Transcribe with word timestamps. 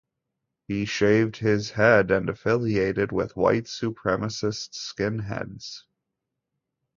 He 0.67 0.85
shaved 0.85 1.37
his 1.37 1.69
head 1.69 2.09
and 2.09 2.27
affiliated 2.27 3.11
with 3.11 3.37
white 3.37 3.65
supremacist 3.65 4.73
Skinheads. 4.73 5.83